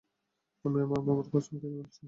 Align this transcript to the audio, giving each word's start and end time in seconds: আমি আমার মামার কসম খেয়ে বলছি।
আমি 0.65 0.79
আমার 0.81 0.99
মামার 1.01 1.27
কসম 1.33 1.55
খেয়ে 1.61 1.75
বলছি। 1.77 1.99